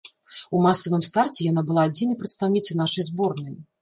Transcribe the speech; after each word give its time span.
У 0.59 0.61
масавым 0.65 1.03
старце 1.09 1.39
яна 1.51 1.65
была 1.67 1.83
адзінай 1.91 2.19
прадстаўніцай 2.23 2.79
нашай 2.83 3.03
зборнай. 3.11 3.55